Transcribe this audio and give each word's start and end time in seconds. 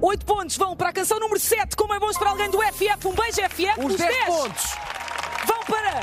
8 0.00 0.24
pontos 0.26 0.56
vão 0.56 0.76
para 0.76 0.90
a 0.90 0.92
canção 0.92 1.18
número 1.18 1.40
7, 1.40 1.74
como 1.76 1.92
é 1.94 1.98
bom 1.98 2.10
para 2.12 2.30
alguém 2.30 2.48
do 2.50 2.58
FF. 2.60 3.06
Um 3.06 3.14
beijo, 3.14 3.40
FF. 3.48 3.66
Os 3.84 3.96
10 3.96 4.24
pontos. 4.26 4.74
vão 5.46 5.60
para. 5.60 6.00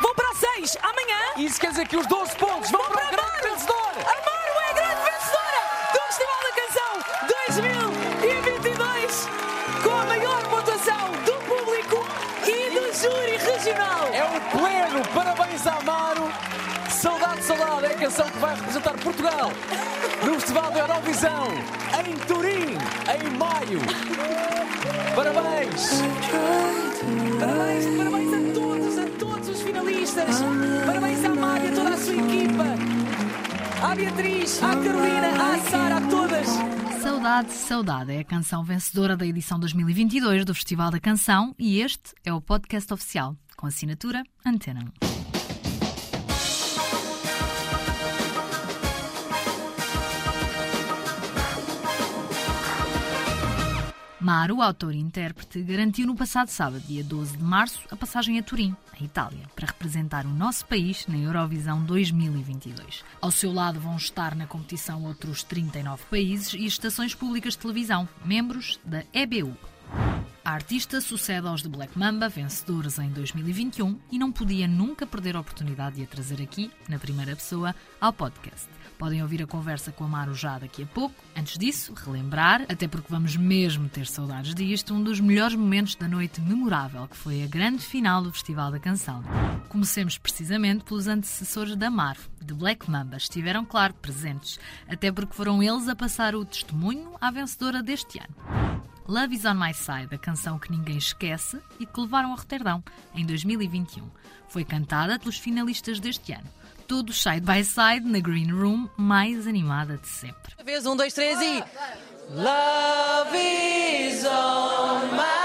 Vão 0.00 0.14
para 0.14 0.30
a 0.30 0.34
6 0.56 0.78
amanhã. 0.82 1.18
Isso 1.36 1.60
quer 1.60 1.70
dizer 1.70 1.86
que 1.88 1.96
os 1.96 2.06
12 2.06 2.34
pontos 2.36 2.70
vão 2.70 2.82
para 2.84 2.92
o 2.92 2.96
grande 3.10 3.14
Amaro. 3.14 3.42
vencedor. 3.42 3.92
Amaro 3.98 4.60
é 4.60 4.70
a 4.70 4.72
grande 4.72 5.02
vencedora 5.10 5.60
do 5.92 5.98
Festival 6.06 6.40
da 6.42 6.52
Canção 6.62 6.92
2022, 7.26 9.28
com 9.82 9.90
a 9.90 10.04
maior 10.04 10.42
pontuação 10.48 11.10
do 11.24 11.32
público 11.46 12.06
e 12.46 12.70
do 12.70 12.92
júri 12.94 13.36
regional. 13.36 14.06
É 14.12 14.24
o 14.24 14.40
pleno. 14.50 15.02
Parabéns 15.14 15.66
a 15.66 15.74
Amaro. 15.78 16.32
Saudade, 16.90 17.42
saudade. 17.42 17.86
É 17.86 17.88
a 17.88 17.94
canção 17.98 18.30
que 18.30 18.38
vai 18.38 18.54
representar 18.54 18.94
Portugal 18.98 19.50
no 20.24 20.34
Festival 20.34 20.70
da 20.70 20.80
Eurovisão 20.80 21.48
em 22.04 22.16
Turim, 22.26 22.76
em 23.14 23.30
maio. 23.36 23.80
Parabéns. 25.14 26.02
Parabéns, 27.38 27.96
parabéns 27.96 28.32
a 28.32 28.54
todos, 28.54 28.98
a 28.98 29.06
todos 29.18 29.48
os 29.48 29.62
finalistas. 29.62 30.42
Parabéns 30.86 31.24
à 31.24 31.28
Mária, 31.34 31.70
a 31.70 31.74
toda 31.74 31.94
a 31.94 31.96
sua 31.96 32.14
equipa. 32.14 32.64
À 33.82 33.94
Beatriz, 33.94 34.62
à 34.62 34.76
Carolina, 34.76 35.28
à 35.28 35.58
Sara, 35.70 35.96
a 35.96 36.00
todas. 36.02 36.48
Saudade, 37.02 37.52
Saudade 37.52 38.12
é 38.12 38.20
a 38.20 38.24
canção 38.24 38.64
vencedora 38.64 39.16
da 39.16 39.26
edição 39.26 39.58
2022 39.58 40.44
do 40.44 40.54
Festival 40.54 40.90
da 40.90 41.00
Canção 41.00 41.54
e 41.58 41.80
este 41.80 42.14
é 42.24 42.32
o 42.32 42.40
podcast 42.40 42.92
oficial, 42.92 43.36
com 43.56 43.66
assinatura 43.66 44.22
Antena 44.46 44.92
1. 54.22 54.24
Maru, 54.24 54.62
autor 54.62 54.94
e 54.94 54.98
intérprete, 54.98 55.60
garantiu 55.62 56.06
no 56.06 56.14
passado 56.14 56.48
sábado, 56.48 56.82
dia 56.86 57.02
12 57.02 57.36
de 57.36 57.42
março, 57.42 57.80
a 57.90 57.96
passagem 57.96 58.38
a 58.38 58.42
Turim, 58.42 58.74
na 58.92 59.04
Itália, 59.04 59.48
para 59.54 59.66
representar 59.66 60.24
o 60.24 60.30
nosso 60.30 60.64
país 60.66 61.06
na 61.08 61.18
Eurovisão 61.18 61.84
2022. 61.84 63.04
Ao 63.20 63.32
seu 63.32 63.52
lado 63.52 63.80
vão 63.80 63.96
estar 63.96 64.36
na 64.36 64.46
competição 64.46 65.04
outros 65.04 65.42
39 65.42 66.04
países 66.08 66.54
e 66.54 66.64
estações 66.64 67.14
públicas 67.14 67.54
de 67.54 67.58
televisão, 67.58 68.08
membros 68.24 68.78
da 68.84 69.02
EBU. 69.12 69.56
A 70.44 70.54
artista 70.54 71.00
sucede 71.00 71.46
aos 71.46 71.62
de 71.62 71.68
Black 71.68 71.96
Mamba, 71.96 72.28
vencedores 72.28 72.98
em 72.98 73.08
2021, 73.10 73.98
e 74.10 74.18
não 74.18 74.32
podia 74.32 74.66
nunca 74.66 75.06
perder 75.06 75.36
a 75.36 75.40
oportunidade 75.40 75.96
de 75.96 76.02
a 76.02 76.06
trazer 76.06 76.42
aqui, 76.42 76.70
na 76.88 76.98
primeira 76.98 77.36
pessoa, 77.36 77.74
ao 78.00 78.12
podcast. 78.12 78.68
Podem 78.98 79.22
ouvir 79.22 79.42
a 79.42 79.46
conversa 79.46 79.92
com 79.92 80.04
a 80.04 80.08
Maru 80.08 80.34
já 80.34 80.58
daqui 80.58 80.82
a 80.82 80.86
pouco. 80.86 81.14
Antes 81.36 81.56
disso, 81.56 81.94
relembrar, 81.94 82.66
até 82.68 82.88
porque 82.88 83.06
vamos 83.08 83.36
mesmo 83.36 83.88
ter 83.88 84.06
saudades 84.06 84.54
disto, 84.54 84.92
um 84.92 85.02
dos 85.02 85.20
melhores 85.20 85.56
momentos 85.56 85.94
da 85.94 86.08
noite 86.08 86.40
memorável, 86.40 87.06
que 87.06 87.16
foi 87.16 87.44
a 87.44 87.46
grande 87.46 87.84
final 87.84 88.22
do 88.22 88.32
Festival 88.32 88.70
da 88.72 88.78
Canção. 88.78 89.22
Comecemos 89.68 90.18
precisamente 90.18 90.84
pelos 90.84 91.06
antecessores 91.06 91.76
da 91.76 91.90
Maru, 91.90 92.20
de 92.40 92.52
Black 92.52 92.90
Mamba. 92.90 93.16
Estiveram, 93.16 93.64
claro, 93.64 93.94
presentes, 93.94 94.58
até 94.88 95.10
porque 95.10 95.34
foram 95.34 95.62
eles 95.62 95.88
a 95.88 95.96
passar 95.96 96.34
o 96.34 96.44
testemunho 96.44 97.12
à 97.20 97.30
vencedora 97.30 97.82
deste 97.82 98.18
ano. 98.18 98.91
Love 99.08 99.34
is 99.34 99.44
on 99.44 99.54
My 99.54 99.74
Side, 99.74 100.14
a 100.14 100.18
canção 100.18 100.58
que 100.58 100.70
ninguém 100.70 100.96
esquece 100.96 101.58
e 101.80 101.84
que 101.84 102.00
levaram 102.00 102.32
a 102.32 102.36
Roterdão 102.36 102.82
em 103.14 103.26
2021. 103.26 104.08
Foi 104.48 104.64
cantada 104.64 105.18
pelos 105.18 105.38
finalistas 105.38 105.98
deste 105.98 106.32
ano. 106.32 106.48
Todos 106.86 107.20
side 107.20 107.40
by 107.40 107.64
side 107.64 108.06
na 108.06 108.20
Green 108.20 108.52
Room 108.52 108.88
mais 108.96 109.46
animada 109.46 109.96
de 109.96 110.06
sempre. 110.06 110.54
Vez, 110.64 110.86
um, 110.86 110.94
dois, 110.94 111.12
três 111.12 111.38
e. 111.40 111.64
Love 112.30 113.36
is 113.36 114.24
on 114.24 115.16
my 115.16 115.41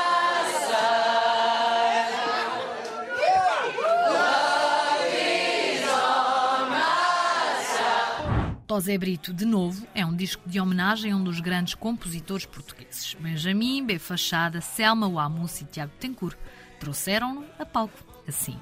Tosé 8.77 8.95
Brito, 8.95 9.33
de 9.33 9.43
novo, 9.43 9.87
é 9.95 10.05
um 10.05 10.15
disco 10.15 10.47
de 10.47 10.59
homenagem 10.59 11.11
a 11.11 11.15
um 11.15 11.23
dos 11.23 11.39
grandes 11.39 11.73
compositores 11.73 12.45
portugueses. 12.45 13.15
Benjamin, 13.19 13.83
B. 13.83 13.97
Fachada, 13.97 14.61
Selma 14.61 15.07
Wamus 15.07 15.61
e 15.61 15.65
Tiago 15.65 15.93
Tencourt 15.99 16.37
trouxeram-no 16.79 17.43
a 17.57 17.65
palco 17.65 17.97
assim. 18.27 18.55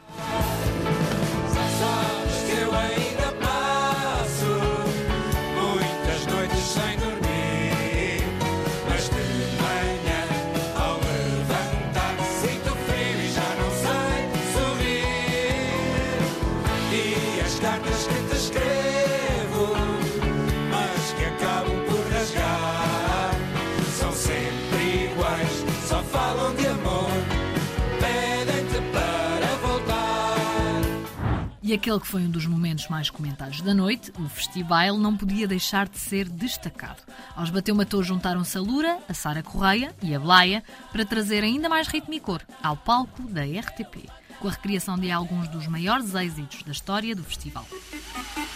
Voltar. 31.75 31.75
E 31.75 31.77
aquele 31.77 31.99
que 31.99 32.07
foi 32.07 32.21
um 32.21 32.29
dos 32.29 32.45
momentos 32.45 32.87
mais 32.87 33.09
comentados 33.09 33.61
da 33.61 33.73
noite, 33.73 34.11
o 34.17 34.29
festival, 34.29 34.97
não 34.97 35.15
podia 35.15 35.47
deixar 35.47 35.87
de 35.87 35.97
ser 35.97 36.29
destacado. 36.29 37.01
Aos 37.35 37.49
Bateu 37.49 37.75
Matou 37.75 38.03
juntaram-se 38.03 38.57
a 38.57 38.61
Lura, 38.61 38.99
a 39.09 39.13
Sara 39.13 39.43
Correia 39.43 39.93
e 40.01 40.15
a 40.15 40.19
Blaia 40.19 40.63
para 40.91 41.05
trazer 41.05 41.43
ainda 41.43 41.67
mais 41.69 41.87
ritmo 41.87 42.13
e 42.13 42.19
cor 42.19 42.41
ao 42.63 42.77
palco 42.77 43.23
da 43.23 43.41
RTP, 43.41 44.09
com 44.39 44.47
a 44.47 44.51
recriação 44.51 44.97
de 44.97 45.11
alguns 45.11 45.47
dos 45.47 45.67
maiores 45.67 46.13
êxitos 46.13 46.63
da 46.63 46.71
história 46.71 47.15
do 47.15 47.23
festival. 47.23 47.65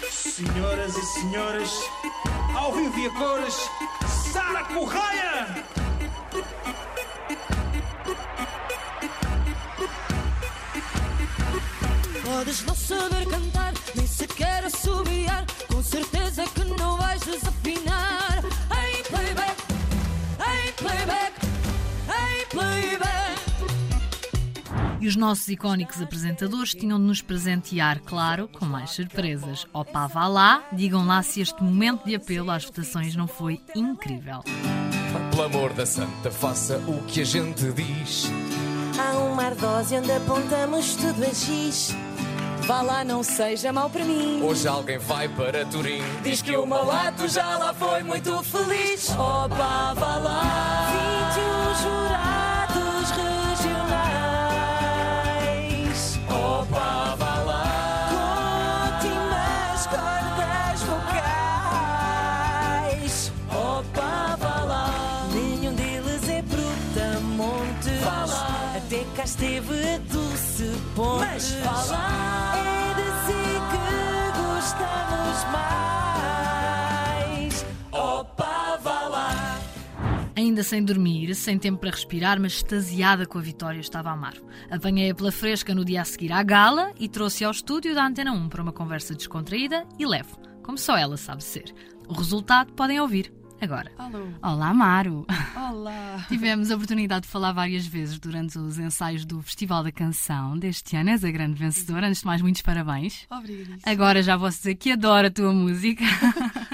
Senhoras 0.09 0.95
e 0.95 1.05
senhores, 1.05 1.71
ao 2.55 2.73
vivo 2.73 2.99
e 2.99 3.05
a 3.07 3.09
cores, 3.11 3.69
Sara 4.31 4.63
Correia! 4.65 5.78
Podes 12.29 12.63
não 12.63 12.75
saber 12.75 13.25
cantar, 13.25 13.73
nem 13.95 14.05
sequer 14.05 14.63
assobiar. 14.63 15.45
Com 15.67 15.81
certeza 15.81 16.43
que 16.45 16.63
não 16.63 16.95
vais 16.95 17.19
desafinar. 17.21 18.43
Em 18.45 19.03
playback, 19.03 19.61
em 20.39 20.73
playback, 20.73 21.33
em 22.07 22.45
playback. 22.49 23.39
E 25.01 25.07
os 25.07 25.15
nossos 25.15 25.47
icónicos 25.47 25.99
apresentadores 26.03 26.75
tinham 26.75 26.99
de 26.99 27.05
nos 27.05 27.19
presentear, 27.19 27.99
claro, 28.01 28.47
com 28.47 28.63
mais 28.65 28.91
surpresas. 28.91 29.65
Opa, 29.73 30.05
vá 30.05 30.27
lá, 30.27 30.63
digam 30.71 31.07
lá 31.07 31.23
se 31.23 31.41
este 31.41 31.63
momento 31.63 32.05
de 32.05 32.13
apelo 32.13 32.51
às 32.51 32.63
votações 32.63 33.15
não 33.15 33.27
foi 33.27 33.59
incrível. 33.75 34.43
Pelo 35.31 35.43
amor 35.43 35.73
da 35.73 35.85
santa, 35.85 36.29
faça 36.29 36.77
o 36.87 37.01
que 37.05 37.21
a 37.21 37.25
gente 37.25 37.71
diz. 37.71 38.29
Há 38.99 39.17
uma 39.17 39.45
ardose 39.45 39.95
onde 39.95 40.11
apontamos 40.11 40.95
tudo 40.95 41.23
a 41.23 41.33
giz. 41.33 41.95
Vá 42.67 42.81
lá, 42.81 43.03
não 43.05 43.23
seja 43.23 43.71
mau 43.71 43.89
para 43.89 44.03
mim. 44.03 44.41
Hoje 44.43 44.67
alguém 44.67 44.97
vai 44.97 45.29
para 45.29 45.65
Turim. 45.65 46.03
Diz 46.21 46.41
que 46.41 46.55
o 46.55 46.65
meu 46.65 46.91
ato 46.91 47.27
já 47.29 47.57
lá 47.57 47.73
foi 47.73 48.03
muito 48.03 48.43
feliz. 48.43 49.09
Opa, 49.11 49.93
vá 49.95 50.17
lá. 50.17 51.31
21 51.33 51.58
Pontes. 70.99 71.55
Mas 71.63 71.89
lá. 71.91 72.53
É 72.57 72.93
de 72.93 73.07
si 73.23 73.41
que 73.71 73.87
gostamos 74.37 75.39
mais. 77.53 77.65
Opa, 77.89 78.77
vá 78.83 79.07
lá. 79.07 79.59
Ainda 80.35 80.61
sem 80.61 80.83
dormir, 80.83 81.33
sem 81.35 81.57
tempo 81.57 81.79
para 81.79 81.91
respirar, 81.91 82.37
mas 82.37 82.55
extasiada 82.55 83.25
com 83.25 83.37
a 83.37 83.41
vitória, 83.41 83.79
estava 83.79 84.09
a 84.09 84.11
Amaro. 84.11 84.45
Apanhei-a 84.69 85.15
pela 85.15 85.31
fresca 85.31 85.73
no 85.73 85.85
dia 85.85 86.01
a 86.01 86.05
seguir 86.05 86.33
à 86.33 86.43
gala 86.43 86.91
e 86.99 87.07
trouxe 87.07 87.45
ao 87.45 87.51
estúdio 87.51 87.95
da 87.95 88.05
Antena 88.05 88.33
1 88.33 88.49
para 88.49 88.61
uma 88.61 88.73
conversa 88.73 89.15
descontraída 89.15 89.87
e 89.97 90.05
leve, 90.05 90.33
como 90.61 90.77
só 90.77 90.97
ela 90.97 91.15
sabe 91.15 91.45
ser. 91.45 91.73
O 92.09 92.13
resultado 92.13 92.73
podem 92.73 92.99
ouvir 92.99 93.31
agora. 93.61 93.91
Alô. 93.97 94.27
Olá, 94.41 94.69
Amaro! 94.69 95.25
Olá. 95.55 96.25
Tivemos 96.29 96.71
a 96.71 96.75
oportunidade 96.75 97.23
de 97.23 97.31
falar 97.31 97.51
várias 97.51 97.85
vezes 97.85 98.17
durante 98.19 98.57
os 98.57 98.79
ensaios 98.79 99.25
do 99.25 99.41
Festival 99.41 99.83
da 99.83 99.91
Canção 99.91 100.57
deste 100.57 100.95
ano. 100.95 101.09
És 101.09 101.23
a 101.23 101.31
grande 101.31 101.59
vencedora. 101.59 102.07
Antes 102.07 102.21
de 102.21 102.25
mais, 102.25 102.41
muitos 102.41 102.61
parabéns. 102.61 103.25
Obrigadíssima. 103.29 103.79
Agora 103.85 104.23
já 104.23 104.37
posso 104.37 104.57
dizer 104.57 104.75
que 104.75 104.91
adoro 104.91 105.27
a 105.27 105.31
tua 105.31 105.53
música. 105.53 106.03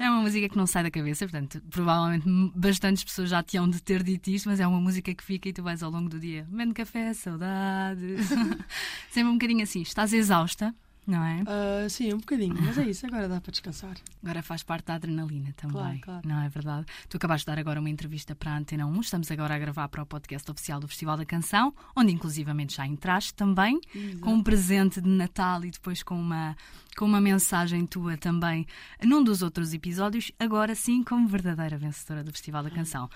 É 0.00 0.08
uma 0.08 0.22
música 0.22 0.48
que 0.48 0.56
não 0.56 0.66
sai 0.66 0.82
da 0.82 0.90
cabeça, 0.90 1.26
portanto, 1.26 1.60
provavelmente 1.68 2.24
bastantes 2.54 3.04
pessoas 3.04 3.28
já 3.28 3.42
te 3.42 3.58
hão 3.58 3.68
de 3.68 3.82
ter 3.82 4.02
dito 4.02 4.30
isto, 4.30 4.48
mas 4.48 4.58
é 4.58 4.66
uma 4.66 4.80
música 4.80 5.14
que 5.14 5.22
fica 5.22 5.48
e 5.48 5.52
tu 5.52 5.62
vais 5.62 5.82
ao 5.82 5.90
longo 5.90 6.08
do 6.08 6.18
dia. 6.18 6.46
Bebendo 6.48 6.72
café, 6.72 7.12
saudade. 7.12 8.16
Sempre 9.10 9.30
um 9.30 9.34
bocadinho 9.34 9.62
assim. 9.62 9.82
Estás 9.82 10.14
exausta, 10.14 10.74
não 11.10 11.24
é? 11.24 11.42
Ah, 11.46 11.88
sim, 11.88 12.12
um 12.14 12.18
bocadinho, 12.18 12.56
mas 12.60 12.78
é 12.78 12.84
isso, 12.84 13.06
agora 13.06 13.28
dá 13.28 13.40
para 13.40 13.50
descansar. 13.50 13.96
Agora 14.22 14.42
faz 14.42 14.62
parte 14.62 14.86
da 14.86 14.94
adrenalina 14.94 15.52
também. 15.56 15.98
Claro, 15.98 16.00
claro. 16.00 16.28
Não 16.28 16.40
é 16.40 16.48
verdade? 16.48 16.86
Tu 17.08 17.16
acabaste 17.16 17.44
de 17.44 17.52
dar 17.52 17.58
agora 17.58 17.80
uma 17.80 17.90
entrevista 17.90 18.34
para 18.34 18.52
a 18.52 18.58
Antena 18.58 18.86
1. 18.86 19.00
Estamos 19.00 19.30
agora 19.30 19.54
a 19.54 19.58
gravar 19.58 19.88
para 19.88 20.02
o 20.02 20.06
podcast 20.06 20.50
oficial 20.50 20.80
do 20.80 20.88
Festival 20.88 21.16
da 21.16 21.24
Canção, 21.24 21.74
onde 21.96 22.12
inclusivamente 22.12 22.76
já 22.76 22.86
entraste 22.86 23.34
também, 23.34 23.80
com 24.20 24.34
um 24.34 24.42
presente 24.42 25.00
de 25.00 25.08
Natal 25.08 25.64
e 25.64 25.70
depois 25.70 26.02
com 26.02 26.18
uma, 26.18 26.56
com 26.96 27.04
uma 27.04 27.20
mensagem 27.20 27.84
tua 27.86 28.16
também 28.16 28.66
num 29.02 29.22
dos 29.22 29.42
outros 29.42 29.74
episódios, 29.74 30.30
agora 30.38 30.74
sim 30.74 31.02
como 31.02 31.26
verdadeira 31.26 31.76
vencedora 31.76 32.22
do 32.22 32.30
Festival 32.30 32.62
da 32.62 32.70
Canção. 32.70 33.08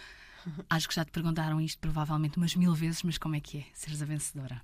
Acho 0.69 0.89
que 0.89 0.95
já 0.95 1.05
te 1.05 1.11
perguntaram 1.11 1.61
isto 1.61 1.79
provavelmente 1.79 2.37
umas 2.37 2.55
mil 2.55 2.75
vezes, 2.75 3.03
mas 3.03 3.19
como 3.19 3.37
é 3.37 3.41
que 3.41 3.59
é 3.59 3.65
seres 3.73 4.03
a 4.03 4.05
vencedora? 4.05 4.63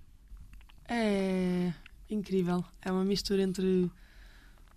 É 0.88 1.72
incrível. 2.10 2.64
É 2.82 2.90
uma 2.90 3.04
mistura 3.04 3.42
entre, 3.42 3.90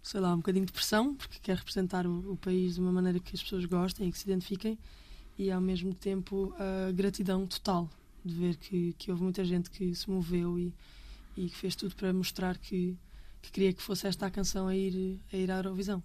sei 0.01 0.19
lá, 0.19 0.33
um 0.33 0.37
bocadinho 0.37 0.65
de 0.65 0.71
pressão, 0.71 1.15
porque 1.15 1.39
quer 1.41 1.57
representar 1.57 2.05
o, 2.05 2.33
o 2.33 2.37
país 2.37 2.75
de 2.75 2.81
uma 2.81 2.91
maneira 2.91 3.19
que 3.19 3.35
as 3.35 3.41
pessoas 3.41 3.65
gostem 3.65 4.07
e 4.07 4.11
que 4.11 4.17
se 4.17 4.25
identifiquem, 4.25 4.77
e 5.37 5.51
ao 5.51 5.61
mesmo 5.61 5.93
tempo 5.93 6.53
a 6.59 6.91
gratidão 6.91 7.45
total 7.47 7.89
de 8.23 8.33
ver 8.33 8.55
que, 8.55 8.93
que 8.97 9.11
houve 9.11 9.23
muita 9.23 9.43
gente 9.43 9.69
que 9.69 9.93
se 9.93 10.09
moveu 10.09 10.57
e, 10.57 10.73
e 11.35 11.49
que 11.49 11.55
fez 11.55 11.75
tudo 11.75 11.95
para 11.95 12.13
mostrar 12.13 12.57
que, 12.57 12.97
que 13.41 13.51
queria 13.51 13.73
que 13.73 13.81
fosse 13.81 14.07
esta 14.07 14.27
a 14.27 14.31
canção 14.31 14.67
a 14.67 14.75
ir, 14.75 15.19
a 15.31 15.35
ir 15.35 15.51
à 15.51 15.57
Eurovisão. 15.57 16.01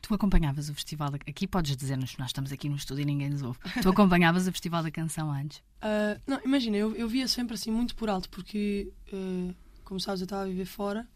Tu 0.00 0.12
acompanhavas 0.12 0.68
o 0.68 0.74
Festival. 0.74 1.10
Aqui 1.14 1.46
podes 1.46 1.76
dizer-nos, 1.76 2.16
nós 2.16 2.30
estamos 2.30 2.50
aqui 2.50 2.68
no 2.68 2.74
estúdio 2.74 3.02
e 3.02 3.04
ninguém 3.04 3.30
nos 3.30 3.42
ouve. 3.42 3.60
Tu 3.80 3.88
acompanhavas 3.88 4.48
o 4.48 4.50
Festival 4.50 4.82
da 4.82 4.90
Canção 4.90 5.30
antes? 5.30 5.62
Ah, 5.80 6.18
não, 6.26 6.40
imagina, 6.44 6.76
eu, 6.76 6.92
eu 6.96 7.08
via 7.08 7.28
sempre 7.28 7.54
assim 7.54 7.70
muito 7.70 7.94
por 7.94 8.10
alto, 8.10 8.28
porque, 8.28 8.92
ah, 9.12 9.54
como 9.84 10.00
sabes, 10.00 10.20
eu 10.20 10.24
estava 10.24 10.42
a 10.42 10.46
viver 10.46 10.66
fora 10.66 11.06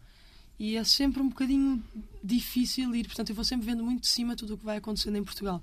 e 0.59 0.75
é 0.75 0.83
sempre 0.83 1.21
um 1.21 1.29
bocadinho 1.29 1.83
difícil 2.23 2.93
ir, 2.95 3.05
portanto, 3.05 3.29
eu 3.29 3.35
vou 3.35 3.45
sempre 3.45 3.65
vendo 3.65 3.83
muito 3.83 4.01
de 4.01 4.07
cima 4.07 4.35
tudo 4.35 4.55
o 4.55 4.57
que 4.57 4.65
vai 4.65 4.77
acontecendo 4.77 5.15
em 5.15 5.23
Portugal. 5.23 5.61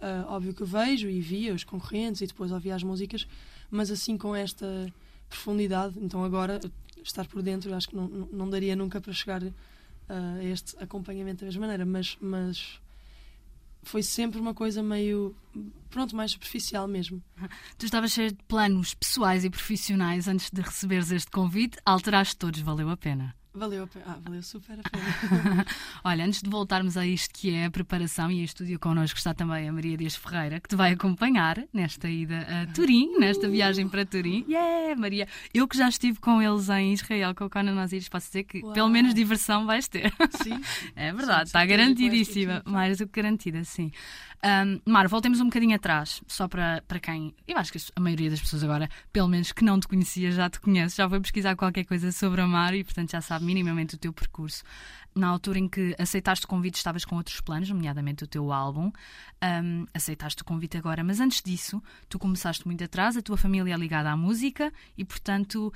Ah, 0.00 0.24
óbvio 0.28 0.54
que 0.54 0.64
vejo 0.64 1.08
e 1.10 1.20
via 1.20 1.54
os 1.54 1.62
concorrentes 1.62 2.22
e 2.22 2.26
depois 2.26 2.50
ouvia 2.50 2.74
as 2.74 2.82
músicas, 2.82 3.26
mas 3.70 3.90
assim 3.90 4.16
com 4.16 4.34
esta 4.34 4.90
profundidade, 5.28 5.98
então 6.00 6.24
agora 6.24 6.58
estar 7.04 7.26
por 7.26 7.42
dentro, 7.42 7.70
eu 7.70 7.76
acho 7.76 7.88
que 7.88 7.94
não, 7.94 8.08
não, 8.08 8.28
não 8.32 8.50
daria 8.50 8.74
nunca 8.74 9.00
para 9.00 9.12
chegar 9.12 9.42
ah, 10.08 10.36
a 10.38 10.44
este 10.44 10.76
acompanhamento 10.82 11.40
da 11.40 11.46
mesma 11.46 11.60
maneira, 11.60 11.84
mas, 11.84 12.16
mas 12.20 12.80
foi 13.82 14.02
sempre 14.02 14.40
uma 14.40 14.54
coisa 14.54 14.82
meio, 14.82 15.34
pronto, 15.88 16.14
mais 16.14 16.32
superficial 16.32 16.86
mesmo. 16.86 17.22
Tu 17.78 17.86
estavas 17.86 18.12
cheio 18.12 18.30
de 18.30 18.42
planos 18.44 18.94
pessoais 18.94 19.44
e 19.44 19.50
profissionais 19.50 20.28
antes 20.28 20.50
de 20.50 20.60
receberes 20.60 21.10
este 21.10 21.30
convite, 21.30 21.78
alteraste 21.84 22.36
todos, 22.36 22.60
valeu 22.60 22.90
a 22.90 22.96
pena. 22.96 23.34
Valeu 23.52 23.82
a 23.82 23.86
pena. 23.86 24.04
Ah, 24.06 24.18
valeu 24.22 24.42
super 24.42 24.78
a 24.78 24.88
pena. 24.88 25.66
Olha, 26.04 26.24
antes 26.24 26.40
de 26.40 26.48
voltarmos 26.48 26.96
a 26.96 27.04
isto 27.04 27.34
que 27.34 27.52
é 27.52 27.64
a 27.64 27.70
preparação, 27.70 28.30
e 28.30 28.40
em 28.40 28.44
estúdio 28.44 28.78
connosco 28.78 29.18
está 29.18 29.34
também 29.34 29.68
a 29.68 29.72
Maria 29.72 29.96
Dias 29.96 30.14
Ferreira, 30.14 30.60
que 30.60 30.68
te 30.68 30.76
vai 30.76 30.92
acompanhar 30.92 31.64
nesta 31.72 32.08
ida 32.08 32.46
a 32.48 32.66
Turim, 32.72 33.18
nesta 33.18 33.48
viagem 33.48 33.88
para 33.88 34.06
Turim. 34.06 34.44
Yeah, 34.48 34.94
Maria! 35.00 35.26
Eu 35.52 35.66
que 35.66 35.76
já 35.76 35.88
estive 35.88 36.20
com 36.20 36.40
eles 36.40 36.68
em 36.68 36.92
Israel, 36.92 37.34
com 37.34 37.46
o 37.46 37.50
Conan 37.50 37.82
Osiris, 37.82 38.08
posso 38.08 38.28
dizer 38.28 38.44
que 38.44 38.62
Uau. 38.62 38.72
pelo 38.72 38.88
menos 38.88 39.14
diversão 39.14 39.66
vais 39.66 39.88
ter. 39.88 40.12
Sim. 40.42 40.60
É 40.96 41.10
Sim, 41.10 41.16
verdade, 41.16 41.42
de 41.42 41.46
está 41.48 41.64
garantidíssima. 41.64 42.62
Mais 42.64 42.98
do 42.98 43.06
que 43.06 43.20
garantida, 43.20 43.62
sim. 43.64 43.90
Um, 44.42 44.80
Mar, 44.90 45.06
voltemos 45.06 45.40
um 45.40 45.44
bocadinho 45.44 45.76
atrás, 45.76 46.22
só 46.26 46.48
para, 46.48 46.82
para 46.88 46.98
quem. 46.98 47.34
Eu 47.46 47.58
acho 47.58 47.70
que 47.70 47.78
a 47.94 48.00
maioria 48.00 48.30
das 48.30 48.40
pessoas 48.40 48.64
agora, 48.64 48.88
pelo 49.12 49.28
menos 49.28 49.52
que 49.52 49.62
não 49.62 49.78
te 49.78 49.86
conhecia, 49.86 50.32
já 50.32 50.48
te 50.48 50.58
conhece, 50.60 50.96
já 50.96 51.08
foi 51.08 51.20
pesquisar 51.20 51.56
qualquer 51.56 51.84
coisa 51.84 52.10
sobre 52.10 52.40
a 52.40 52.46
Mar 52.46 52.74
e, 52.74 52.82
portanto, 52.82 53.10
já 53.10 53.20
sabe 53.20 53.39
minimamente 53.42 53.94
o 53.94 53.98
teu 53.98 54.12
percurso. 54.12 54.62
Na 55.14 55.28
altura 55.28 55.58
em 55.58 55.68
que 55.68 55.94
aceitaste 55.98 56.44
o 56.44 56.48
convite, 56.48 56.76
estavas 56.76 57.04
com 57.04 57.16
outros 57.16 57.40
planos, 57.40 57.68
nomeadamente 57.68 58.24
o 58.24 58.26
teu 58.26 58.52
álbum. 58.52 58.92
Um, 59.42 59.86
aceitaste 59.92 60.42
o 60.42 60.44
convite 60.44 60.76
agora, 60.76 61.02
mas 61.02 61.20
antes 61.20 61.42
disso, 61.42 61.82
tu 62.08 62.18
começaste 62.18 62.66
muito 62.66 62.84
atrás, 62.84 63.16
a 63.16 63.22
tua 63.22 63.36
família 63.36 63.74
é 63.74 63.76
ligada 63.76 64.10
à 64.10 64.16
música 64.16 64.72
e, 64.96 65.04
portanto. 65.04 65.72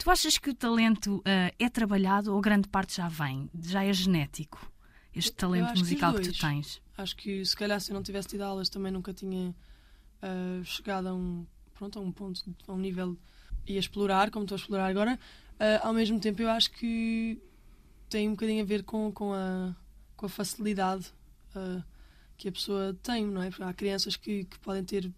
Tu 0.00 0.08
achas 0.08 0.38
que 0.38 0.50
o 0.50 0.54
talento 0.54 1.20
ah, 1.24 1.52
é 1.58 1.68
trabalhado 1.68 2.32
ou 2.32 2.40
grande 2.40 2.68
parte 2.68 2.96
já 2.96 3.08
vem, 3.08 3.50
já 3.60 3.84
é 3.84 3.92
genético? 3.92 4.70
Este 5.12 5.32
talento 5.32 5.72
que 5.72 5.80
musical 5.80 6.14
que, 6.14 6.30
tu 6.30 6.38
tens. 6.38 6.80
Acho 6.96 7.16
que 7.16 7.44
se 7.44 7.56
calhar 7.56 7.80
se 7.80 7.90
eu 7.90 7.96
não 7.96 8.02
tivesse 8.04 8.28
tido 8.28 8.42
aulas 8.42 8.68
também 8.68 8.92
nunca 8.92 9.12
tinha 9.12 9.52
ah, 10.22 10.60
chegado 10.64 11.08
a 11.08 11.14
um, 11.14 11.44
pronto, 11.74 11.98
a 11.98 12.02
um 12.02 12.12
ponto, 12.12 12.42
a 12.66 12.72
um 12.72 12.78
nível 12.78 13.16
e 13.66 13.76
a 13.76 13.80
explorar, 13.80 14.30
como 14.30 14.44
estou 14.44 14.56
a 14.56 14.60
explorar 14.60 14.86
agora. 14.86 15.18
Ah, 15.58 15.88
ao 15.88 15.92
mesmo 15.92 16.20
tempo 16.20 16.42
eu 16.42 16.48
acho 16.50 16.70
que 16.70 17.40
tem 18.08 18.28
um 18.28 18.32
bocadinho 18.32 18.62
a 18.62 18.66
ver 18.66 18.84
com, 18.84 19.10
com, 19.12 19.32
a, 19.32 19.74
com 20.16 20.26
a 20.26 20.28
facilidade 20.28 21.12
ah, 21.54 21.82
que 22.36 22.48
a 22.48 22.52
pessoa 22.52 22.96
tem, 23.02 23.26
não 23.26 23.42
é? 23.42 23.50
Há 23.60 23.72
crianças 23.72 24.16
que, 24.16 24.44
que 24.44 24.58
podem 24.60 24.84
ter 24.84 25.10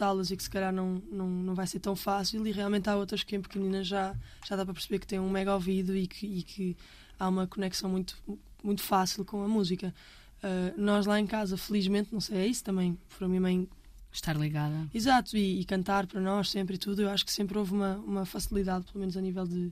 aulas 0.00 0.30
e 0.30 0.36
que 0.36 0.42
se 0.42 0.50
calhar 0.50 0.72
não, 0.72 1.02
não, 1.10 1.28
não 1.28 1.54
vai 1.54 1.66
ser 1.66 1.78
tão 1.78 1.94
fácil 1.94 2.46
e 2.46 2.52
realmente 2.52 2.88
há 2.88 2.96
outras 2.96 3.22
que 3.22 3.36
em 3.36 3.42
pequeninas 3.42 3.86
já, 3.86 4.14
já 4.46 4.56
dá 4.56 4.64
para 4.64 4.72
perceber 4.72 4.98
que 4.98 5.06
têm 5.06 5.20
um 5.20 5.28
mega 5.28 5.52
ouvido 5.54 5.94
e 5.94 6.06
que, 6.06 6.26
e 6.26 6.42
que 6.42 6.76
há 7.18 7.28
uma 7.28 7.46
conexão 7.46 7.90
muito, 7.90 8.16
muito 8.62 8.82
fácil 8.82 9.24
com 9.24 9.42
a 9.42 9.48
música. 9.48 9.94
Uh, 10.42 10.80
nós 10.80 11.04
lá 11.04 11.20
em 11.20 11.26
casa, 11.26 11.56
felizmente, 11.56 12.10
não 12.12 12.20
sei, 12.20 12.38
é 12.38 12.46
isso 12.46 12.64
também, 12.64 12.96
por 13.08 13.24
a 13.24 13.28
minha 13.28 13.40
mãe. 13.40 13.68
Estar 14.12 14.36
ligada. 14.36 14.88
Exato, 14.92 15.36
e, 15.36 15.60
e 15.60 15.64
cantar 15.64 16.06
para 16.06 16.20
nós 16.20 16.50
sempre 16.50 16.76
e 16.76 16.78
tudo, 16.78 17.02
eu 17.02 17.10
acho 17.10 17.24
que 17.24 17.32
sempre 17.32 17.56
houve 17.58 17.72
uma, 17.72 17.96
uma 17.98 18.24
facilidade, 18.26 18.86
pelo 18.86 19.00
menos 19.00 19.16
a 19.16 19.20
nível 19.20 19.46
de, 19.46 19.70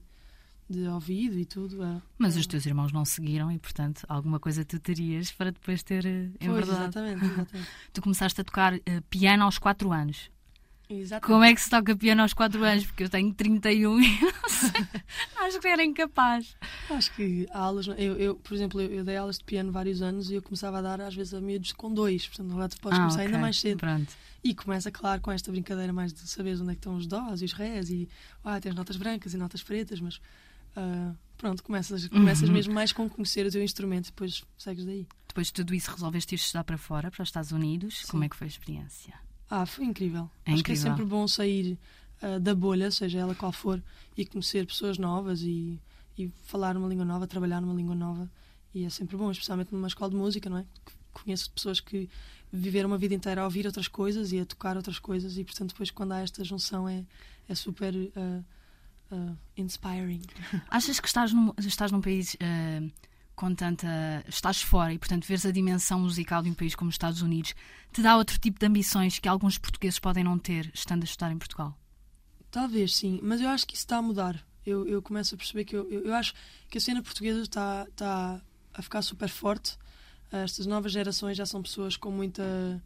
de 0.69 0.87
ouvido 0.89 1.39
e 1.39 1.45
tudo. 1.45 1.83
uh, 1.83 2.03
Mas 2.19 2.37
uh, 2.37 2.41
os 2.41 2.47
teus 2.47 2.67
irmãos 2.67 2.93
não 2.93 3.05
seguiram 3.05 3.51
e, 3.51 3.59
portanto, 3.59 4.05
alguma 4.09 4.39
coisa 4.39 4.65
tu 4.65 4.79
terias 4.79 5.33
para 5.33 5.51
depois 5.51 5.83
ter. 5.83 6.05
eh, 6.05 6.31
Em 6.41 6.49
Pois, 6.49 6.67
verdade. 6.67 6.83
exatamente, 6.83 7.25
exatamente. 7.33 7.71
Tu 7.93 8.03
começaste 8.03 8.41
a 8.41 8.45
tocar 8.45 8.75
eh, 8.75 9.01
piano 9.09 9.45
aos 9.45 9.59
4 9.59 9.91
anos. 9.93 10.31
Exatamente. 10.89 11.27
Como 11.33 11.45
é 11.45 11.55
que 11.55 11.61
se 11.61 11.71
toca 11.71 11.97
piano 11.97 12.23
aos 12.23 12.33
4 12.33 12.63
anos? 12.65 12.85
Porque 12.87 13.05
eu 13.05 13.09
tenho 13.09 13.33
31 13.35 14.01
e 14.01 14.21
não 14.21 14.49
sei. 14.49 14.87
Acho 15.47 15.61
que 15.61 15.69
era 15.69 15.85
incapaz. 15.85 16.55
Acho 16.91 17.15
que 17.15 17.47
há 17.51 17.59
aulas. 17.59 17.87
Eu, 17.89 18.17
eu, 18.17 18.35
por 18.37 18.55
exemplo, 18.55 18.81
eu, 18.81 18.91
eu 18.93 19.05
dei 19.05 19.17
aulas 19.17 19.39
de 19.39 19.45
piano 19.45 19.71
vários 19.73 20.03
anos 20.03 20.31
e 20.31 20.35
eu 20.35 20.43
começava 20.43 20.79
a 20.79 20.83
dar 20.83 21.01
às 21.01 21.15
vezes 21.15 21.35
a 21.35 21.41
miúdos 21.41 21.73
com 21.73 21.93
dois, 21.93 22.27
portanto 22.27 22.51
agora 22.53 22.69
tu 22.69 22.81
podes 22.81 22.99
Ah, 22.99 23.03
começar 23.03 23.21
ainda 23.23 23.33
ok. 23.33 23.41
mais 23.41 23.59
cedo. 23.61 23.79
Pronto. 23.79 24.13
E 24.45 24.55
começa, 24.55 24.91
claro, 24.91 25.21
com 25.21 25.33
esta 25.33 25.51
brincadeira 25.51 25.93
mais 25.93 26.13
de 26.13 26.21
saberes 26.29 26.61
onde 26.61 26.71
é 26.71 26.75
que 26.75 26.79
estão 26.81 26.97
os 26.97 27.07
dós 27.07 27.43
e 27.43 27.45
os 27.47 27.53
rés 27.53 27.91
e 27.91 28.09
ah, 28.45 28.61
tens 28.61 28.75
notas 28.75 28.97
brancas 28.97 29.35
e 29.35 29.37
notas 29.37 29.63
pretas, 29.63 29.99
mas 30.01 30.21
ah, 30.77 31.13
pronto, 31.37 31.63
começas, 31.65 32.07
começas 32.09 32.49
Uhum. 32.49 32.55
mesmo 32.55 32.73
mais 32.75 32.93
com 32.93 33.09
conhecer 33.09 33.45
o 33.47 33.51
teu 33.51 33.63
instrumento 33.63 34.05
e 34.07 34.11
depois 34.11 34.45
segues 34.57 34.85
daí. 34.85 35.07
Depois 35.27 35.49
de 35.49 35.53
tudo 35.55 35.75
isso, 35.75 35.91
resolveste 35.91 36.35
ir 36.35 36.39
estudar 36.39 36.65
para 36.65 36.79
fora, 36.79 37.11
para 37.11 37.23
os 37.23 37.29
Estados 37.29 37.51
Unidos. 37.53 38.03
Sim. 38.03 38.07
Como 38.13 38.25
é 38.25 38.29
que 38.29 38.37
foi 38.37 38.47
a 38.47 38.49
experiência? 38.49 39.15
Ah, 39.49 39.65
foi 39.65 39.85
incrível. 39.85 40.31
É 40.45 40.53
Acho 40.53 40.65
que 40.65 40.73
é 40.73 40.75
incrível. 40.75 40.97
sempre 40.97 41.05
bom 41.05 41.27
sair 41.29 41.79
ah, 42.21 42.39
da 42.39 42.55
bolha, 42.55 42.91
seja 42.91 43.19
ela 43.19 43.35
qual 43.35 43.53
for, 43.53 43.83
e 44.17 44.25
conhecer 44.25 44.67
pessoas 44.67 44.99
novas 44.99 45.43
e, 45.43 45.79
e 46.19 46.31
falar 46.45 46.77
uma 46.77 46.89
língua 46.89 47.05
nova, 47.05 47.27
trabalhar 47.27 47.61
numa 47.61 47.75
língua 47.75 47.95
nova. 47.95 48.31
E 48.75 48.85
é 48.85 48.91
sempre 48.91 49.17
bom, 49.17 49.31
especialmente 49.31 49.73
numa 49.73 49.89
escola 49.89 50.11
de 50.11 50.17
música, 50.17 50.51
não 50.51 50.59
é? 50.59 50.65
Conheço 51.13 51.51
pessoas 51.51 51.81
que 51.81 52.09
viveram 52.53 52.89
uma 52.89 52.99
vida 52.99 53.15
inteira 53.15 53.41
a 53.41 53.45
ouvir 53.45 53.67
outras 53.67 53.89
coisas 53.89 54.33
e 54.33 54.41
a 54.41 54.47
tocar 54.47 54.77
outras 54.77 54.99
coisas, 54.99 55.39
e 55.39 55.45
portanto, 55.45 55.71
depois, 55.71 55.91
quando 55.91 56.13
há 56.13 56.21
esta 56.21 56.45
junção, 56.45 56.89
é, 56.89 57.05
é 57.49 57.55
super 57.55 57.95
ah, 58.17 58.41
ah, 59.13 59.33
inspiring. 59.57 60.23
Achas 60.69 61.01
que 61.01 61.07
estás 61.07 61.33
num, 61.33 61.53
estás 61.59 61.93
num 61.93 62.01
país 62.01 62.37
eh, 62.41 62.83
com 63.37 63.55
tanta. 63.55 63.87
estás 64.27 64.63
fora 64.63 64.93
e, 64.93 64.99
portanto, 64.99 65.27
veres 65.27 65.47
a 65.47 65.53
dimensão 65.53 66.01
musical 66.01 66.43
de 66.43 66.51
um 66.51 66.55
país 66.55 66.75
como 66.75 66.89
os 66.89 66.95
Estados 66.95 67.23
Unidos 67.23 67.55
te 67.93 68.03
dá 68.03 68.17
outro 68.17 68.39
tipo 68.39 68.59
de 68.59 68.67
ambições 68.67 69.19
que 69.19 69.29
alguns 69.29 69.59
portugueses 69.59 69.99
podem 69.99 70.25
não 70.25 70.39
ter 70.39 70.71
estando 70.75 71.03
a 71.03 71.05
estudar 71.05 71.31
em 71.31 71.39
Portugal? 71.39 71.79
Talvez 72.51 72.97
sim, 72.97 73.21
mas 73.23 73.41
eu 73.41 73.49
acho 73.49 73.67
que 73.67 73.75
isso 73.75 73.85
está 73.85 73.99
a 73.99 74.03
mudar. 74.03 74.43
Eu, 74.65 74.87
eu 74.87 75.01
começo 75.01 75.35
a 75.35 75.39
perceber 75.39 75.65
que 75.65 75.77
eu, 75.77 75.89
eu, 75.91 76.07
eu 76.07 76.15
acho 76.15 76.35
que 76.69 76.79
a 76.79 76.81
cena 76.81 77.03
portuguesa 77.03 77.43
está, 77.43 77.87
está 77.89 78.41
a 78.75 78.83
ficar 78.83 79.03
super 79.03 79.29
forte. 79.29 79.79
Estas 80.33 80.67
novas 80.67 80.91
gerações 80.91 81.37
já 81.37 81.47
são 81.47 81.63
pessoas 81.63 81.97
com 81.97 82.11
muita. 82.11 82.83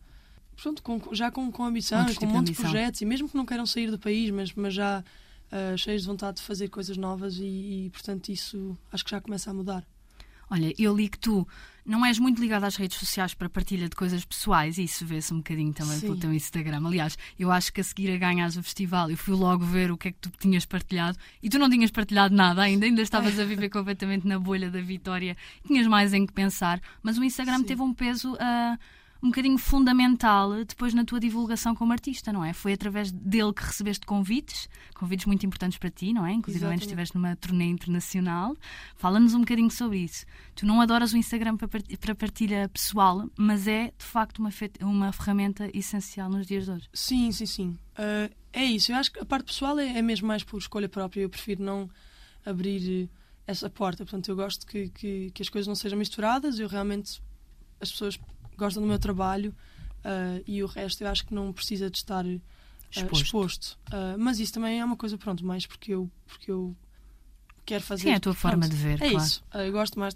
Pronto, 0.60 0.82
com, 0.82 1.00
já 1.14 1.30
com, 1.30 1.50
com 1.50 1.64
ambição, 1.64 2.00
Outro 2.00 2.14
com 2.16 2.20
tipo 2.20 2.26
um 2.26 2.32
de 2.32 2.36
monte 2.36 2.46
de 2.46 2.52
ambição. 2.52 2.70
projetos, 2.70 3.00
e 3.00 3.06
mesmo 3.06 3.28
que 3.28 3.36
não 3.36 3.46
queiram 3.46 3.64
sair 3.64 3.90
do 3.90 3.98
país, 3.98 4.30
mas, 4.30 4.52
mas 4.52 4.74
já 4.74 5.02
ah, 5.50 5.76
cheios 5.76 6.02
de 6.02 6.08
vontade 6.08 6.36
de 6.36 6.42
fazer 6.42 6.68
coisas 6.68 6.96
novas, 6.96 7.36
e, 7.38 7.86
e, 7.86 7.90
portanto 7.90 8.28
isso 8.28 8.78
acho 8.92 9.04
que 9.04 9.10
já 9.10 9.20
começa 9.20 9.50
a 9.50 9.54
mudar. 9.54 9.86
Olha, 10.50 10.74
eu 10.78 10.94
li 10.94 11.08
que 11.08 11.18
tu 11.18 11.46
não 11.84 12.04
és 12.04 12.18
muito 12.18 12.40
ligada 12.40 12.66
às 12.66 12.76
redes 12.76 12.98
sociais 12.98 13.34
para 13.34 13.48
partilha 13.48 13.88
de 13.88 13.96
coisas 13.96 14.24
pessoais 14.24 14.78
e 14.78 14.84
isso 14.84 15.04
vê-se 15.06 15.32
um 15.32 15.38
bocadinho 15.38 15.72
também 15.72 15.98
Sim. 15.98 16.06
pelo 16.06 16.16
teu 16.18 16.32
Instagram. 16.32 16.86
Aliás, 16.86 17.16
eu 17.38 17.50
acho 17.50 17.72
que 17.72 17.80
a 17.80 17.84
seguir 17.84 18.12
a 18.12 18.18
ganhas 18.18 18.56
o 18.56 18.62
festival, 18.62 19.10
eu 19.10 19.16
fui 19.16 19.34
logo 19.34 19.64
ver 19.64 19.90
o 19.90 19.96
que 19.96 20.08
é 20.08 20.12
que 20.12 20.18
tu 20.18 20.30
tinhas 20.38 20.66
partilhado 20.66 21.16
e 21.42 21.48
tu 21.48 21.58
não 21.58 21.70
tinhas 21.70 21.90
partilhado 21.90 22.34
nada 22.34 22.62
ainda, 22.62 22.86
ainda 22.86 23.02
estavas 23.02 23.38
a 23.38 23.44
viver 23.44 23.68
completamente 23.70 24.26
na 24.26 24.38
bolha 24.38 24.70
da 24.70 24.80
vitória, 24.80 25.36
tinhas 25.66 25.86
mais 25.86 26.12
em 26.12 26.26
que 26.26 26.32
pensar, 26.32 26.80
mas 27.02 27.18
o 27.18 27.24
Instagram 27.24 27.58
Sim. 27.58 27.64
teve 27.64 27.82
um 27.82 27.94
peso 27.94 28.36
ah, 28.38 28.78
um 29.22 29.28
bocadinho 29.28 29.58
fundamental 29.58 30.64
depois 30.64 30.94
na 30.94 31.04
tua 31.04 31.20
divulgação 31.20 31.74
como 31.74 31.92
artista, 31.92 32.32
não 32.32 32.44
é? 32.44 32.52
Foi 32.52 32.72
através 32.72 33.10
dele 33.12 33.52
que 33.52 33.62
recebeste 33.62 34.06
convites, 34.06 34.68
convites 34.94 35.26
muito 35.26 35.44
importantes 35.44 35.78
para 35.78 35.90
ti, 35.90 36.12
não 36.12 36.24
é? 36.26 36.32
Inclusive 36.32 36.64
estiveste 36.74 37.14
numa 37.16 37.36
turnê 37.36 37.66
internacional. 37.66 38.56
Fala-nos 38.96 39.34
um 39.34 39.40
bocadinho 39.40 39.70
sobre 39.70 39.98
isso. 39.98 40.24
Tu 40.54 40.64
não 40.64 40.80
adoras 40.80 41.12
o 41.12 41.16
Instagram 41.16 41.56
para 41.56 41.68
part- 41.68 41.96
para 41.98 42.14
partilha 42.14 42.68
pessoal, 42.72 43.28
mas 43.36 43.66
é 43.68 43.92
de 43.98 44.04
facto 44.04 44.38
uma, 44.38 44.50
uma 44.82 45.12
ferramenta 45.12 45.70
essencial 45.76 46.30
nos 46.30 46.46
dias 46.46 46.64
de 46.64 46.70
hoje. 46.70 46.88
Sim, 46.92 47.30
sim, 47.32 47.46
sim. 47.46 47.78
Ah, 47.96 48.30
é 48.52 48.64
isso. 48.64 48.90
Eu 48.92 48.96
acho 48.96 49.12
que 49.12 49.20
a 49.20 49.24
parte 49.24 49.46
pessoal 49.46 49.78
é, 49.78 49.98
é 49.98 50.02
mesmo 50.02 50.26
mais 50.28 50.42
por 50.42 50.58
escolha 50.58 50.88
própria. 50.88 51.20
Eu 51.22 51.28
prefiro 51.30 51.62
não 51.62 51.90
abrir 52.44 53.04
eh, 53.04 53.08
essa 53.46 53.68
porta. 53.68 54.04
Portanto, 54.04 54.28
eu 54.28 54.36
gosto 54.36 54.66
que, 54.66 54.88
que, 54.88 55.30
que 55.32 55.42
as 55.42 55.48
coisas 55.48 55.66
não 55.68 55.74
sejam 55.74 55.98
misturadas. 55.98 56.58
Eu 56.58 56.68
realmente. 56.68 57.20
As 57.80 57.90
pessoas 57.90 58.18
gostam 58.60 58.82
do 58.82 58.88
meu 58.88 58.98
trabalho 58.98 59.54
ah, 60.04 60.40
e 60.46 60.62
o 60.62 60.66
resto 60.66 61.02
eu 61.02 61.08
acho 61.08 61.26
que 61.26 61.34
não 61.34 61.52
precisa 61.52 61.90
de 61.90 61.96
estar 61.98 62.24
ah, 62.24 62.38
Exposto. 62.90 63.24
exposto. 63.24 63.78
Ah, 63.90 64.16
mas 64.18 64.38
isso 64.38 64.52
também 64.52 64.80
é 64.80 64.84
uma 64.84 64.96
coisa, 64.96 65.16
pronto, 65.18 65.44
mais 65.44 65.66
porque 65.66 65.92
eu, 65.94 66.10
porque 66.26 66.50
eu 66.50 66.76
quero 67.64 67.82
fazer. 67.82 68.02
Sim, 68.04 68.10
é 68.10 68.16
a 68.16 68.20
tua 68.20 68.34
forma 68.34 68.60
Pronto, 68.60 68.76
de 68.76 68.76
ver, 68.76 68.94
É 68.94 69.10
claro. 69.10 69.16
isso. 69.16 69.44
Eu 69.54 69.72
gosto 69.72 69.98
mais 69.98 70.14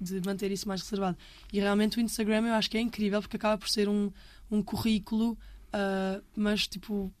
de, 0.00 0.20
de 0.20 0.26
manter 0.26 0.50
isso 0.50 0.66
mais 0.68 0.82
reservado. 0.82 1.16
E 1.52 1.60
realmente 1.60 1.98
o 1.98 2.00
Instagram 2.00 2.46
eu 2.46 2.54
acho 2.54 2.70
que 2.70 2.76
é 2.76 2.80
incrível 2.80 3.20
porque 3.20 3.36
acaba 3.36 3.58
por 3.58 3.68
ser 3.68 3.88
um, 3.88 4.10
um 4.50 4.62
currículo, 4.62 5.36
mas 6.36 6.66
tipo 6.66 7.12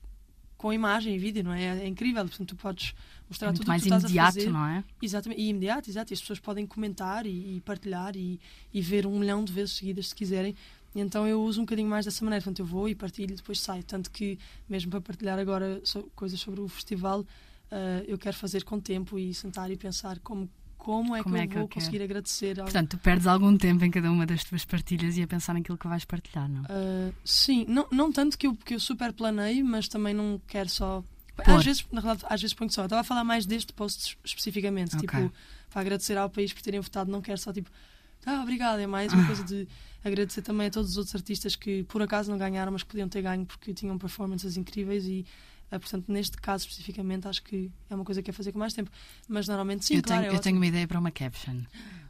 com 0.60 0.70
imagem 0.72 1.14
e 1.14 1.18
vídeo, 1.18 1.42
não 1.42 1.54
é? 1.54 1.64
É 1.84 1.86
incrível. 1.86 2.22
Portanto, 2.28 2.48
tu 2.48 2.56
podes 2.56 2.92
mostrar 3.28 3.48
É 3.48 3.52
tudo 3.54 3.66
mais 3.66 3.80
o 3.80 3.84
que 3.84 3.90
tu 3.90 3.94
estás 3.96 4.04
imediato, 4.12 4.28
a 4.28 4.32
fazer. 4.32 4.50
não 4.50 4.66
é? 4.66 4.84
Exatamente, 5.00 5.40
e 5.40 5.48
imediato, 5.48 5.88
exato. 5.88 6.12
E 6.12 6.14
as 6.14 6.20
pessoas 6.20 6.38
podem 6.38 6.66
comentar 6.66 7.24
e, 7.26 7.56
e 7.56 7.60
partilhar 7.64 8.14
e, 8.14 8.38
e 8.74 8.80
ver 8.82 9.06
um 9.06 9.18
milhão 9.18 9.42
de 9.42 9.52
vezes 9.52 9.72
seguidas 9.76 10.08
se 10.08 10.14
quiserem. 10.14 10.54
E 10.94 11.00
então 11.00 11.26
eu 11.26 11.42
uso 11.42 11.60
um 11.60 11.64
bocadinho 11.64 11.88
mais 11.88 12.04
dessa 12.04 12.22
maneira. 12.24 12.42
Portanto, 12.44 12.58
eu 12.60 12.66
vou 12.66 12.88
e 12.90 12.94
partilho 12.94 13.32
e 13.32 13.36
depois 13.36 13.58
saio. 13.58 13.82
Tanto 13.84 14.10
que, 14.10 14.38
mesmo 14.68 14.90
para 14.90 15.00
partilhar 15.00 15.38
agora 15.38 15.80
so- 15.82 16.10
coisas 16.14 16.38
sobre 16.38 16.60
o 16.60 16.68
festival, 16.68 17.24
ah, 17.70 18.02
eu 18.06 18.18
quero 18.18 18.36
fazer 18.36 18.62
com 18.64 18.78
tempo 18.78 19.18
e 19.18 19.32
sentar 19.32 19.70
e 19.70 19.76
pensar 19.78 20.18
como, 20.18 20.46
como 20.80 21.14
é 21.14 21.22
Como 21.22 21.34
que 21.36 21.40
é 21.40 21.44
eu 21.44 21.48
que 21.48 21.54
vou 21.54 21.64
eu 21.64 21.68
conseguir 21.68 22.02
agradecer. 22.02 22.58
Ao... 22.58 22.64
Portanto, 22.64 22.90
tu 22.90 22.98
perdes 22.98 23.26
algum 23.26 23.56
tempo 23.56 23.84
em 23.84 23.90
cada 23.90 24.10
uma 24.10 24.26
das 24.26 24.42
tuas 24.44 24.64
partilhas 24.64 25.16
e 25.16 25.22
a 25.22 25.26
pensar 25.26 25.52
naquilo 25.54 25.76
que 25.78 25.86
vais 25.86 26.04
partilhar, 26.04 26.48
não? 26.48 26.62
Ah, 26.68 27.12
sim, 27.24 27.64
não, 27.68 27.86
não 27.92 28.10
tanto 28.10 28.36
que 28.38 28.46
eu, 28.46 28.54
que 28.56 28.74
eu 28.74 28.80
super 28.80 29.12
planeio, 29.12 29.64
mas 29.64 29.86
também 29.88 30.12
não 30.14 30.40
quero 30.48 30.68
só. 30.68 31.04
Às 31.46 31.64
vezes, 31.64 31.86
na 31.92 32.00
realidade, 32.00 32.26
às 32.32 32.40
vezes 32.40 32.54
ponho 32.54 32.70
só. 32.70 32.82
Eu 32.82 32.86
estava 32.86 33.00
a 33.00 33.04
falar 33.04 33.24
mais 33.24 33.46
deste 33.46 33.72
post 33.72 34.00
es- 34.10 34.16
especificamente. 34.24 34.96
Ok. 34.96 35.06
Tipo, 35.08 35.32
para 35.70 35.80
agradecer 35.80 36.18
ao 36.18 36.28
país 36.28 36.52
por 36.52 36.60
terem 36.62 36.80
votado, 36.80 37.10
não 37.10 37.20
quero 37.22 37.38
só 37.38 37.52
tipo. 37.52 37.70
Ah, 38.26 38.42
obrigado. 38.42 38.78
É 38.80 38.86
mais 38.86 39.12
uma 39.12 39.24
coisa 39.26 39.42
de 39.44 39.66
agradecer 40.04 40.42
também 40.42 40.66
a 40.66 40.70
todos 40.70 40.90
os 40.90 40.96
outros 40.98 41.14
artistas 41.14 41.56
que 41.56 41.84
por 41.84 42.02
acaso 42.02 42.30
não 42.30 42.36
ganharam, 42.36 42.72
mas 42.72 42.82
que 42.82 42.88
podiam 42.90 43.08
ter 43.08 43.22
ganho 43.22 43.46
porque 43.46 43.72
tinham 43.72 43.96
performances 43.96 44.56
incríveis 44.56 45.04
e. 45.06 45.24
ah, 45.70 45.78
portanto, 45.78 46.06
neste 46.08 46.36
caso 46.36 46.66
especificamente, 46.66 47.28
acho 47.28 47.42
que 47.42 47.70
é 47.88 47.94
uma 47.94 48.04
coisa 48.04 48.22
que 48.22 48.30
é 48.30 48.32
fazer 48.32 48.52
com 48.52 48.58
mais 48.58 48.72
tempo. 48.72 48.90
Mas 49.28 49.46
normalmente, 49.46 49.84
sim, 49.84 49.96
eu, 49.96 50.02
claro. 50.02 50.22
tenho, 50.22 50.32
é 50.32 50.36
eu 50.36 50.40
tenho 50.40 50.56
uma 50.56 50.66
ideia 50.66 50.86
para 50.86 50.98
uma 50.98 51.10
caption. 51.10 51.62